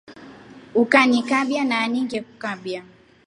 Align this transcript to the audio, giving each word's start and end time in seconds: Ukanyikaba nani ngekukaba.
Ukanyikaba 0.81 1.59
nani 1.71 1.97
ngekukaba. 2.05 2.77